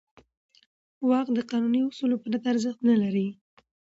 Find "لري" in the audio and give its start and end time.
3.01-3.27